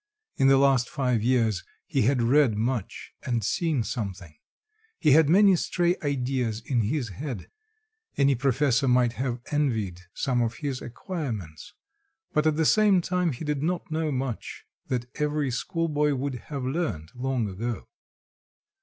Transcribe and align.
In 0.37 0.47
the 0.47 0.57
last 0.57 0.89
five 0.89 1.21
years 1.21 1.63
he 1.85 2.01
had 2.01 2.23
read 2.23 2.57
much 2.57 3.13
and 3.21 3.43
seen 3.43 3.83
something; 3.83 4.33
he 4.97 5.11
had 5.11 5.29
many 5.29 5.55
stray 5.55 5.95
ideas 6.01 6.59
in 6.65 6.81
his 6.81 7.09
head; 7.09 7.51
any 8.17 8.33
professor 8.33 8.87
might 8.87 9.13
have 9.13 9.41
envied 9.51 10.01
some 10.15 10.41
of 10.41 10.55
his 10.55 10.81
acquirements, 10.81 11.75
but 12.33 12.47
at 12.47 12.55
the 12.55 12.65
same 12.65 12.99
time 12.99 13.31
he 13.31 13.45
did 13.45 13.61
not 13.61 13.91
know 13.91 14.11
much 14.11 14.65
that 14.87 15.05
every 15.21 15.51
schoolboy 15.51 16.15
would 16.15 16.33
have 16.49 16.63
learnt 16.63 17.15
long 17.15 17.47
ago. 17.47 17.87